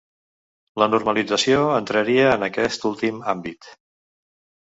La 0.83 0.87
normalització 0.93 1.59
entraria 1.81 2.25
en 2.37 2.47
aquest 2.49 2.87
últim 2.93 3.23
àmbit. 3.35 3.69